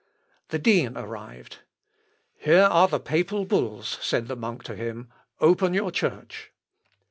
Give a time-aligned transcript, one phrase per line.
[0.47, 1.59] The dean arrived
[2.33, 6.51] "Here are the papal bulls," said the monk to him, "open your church."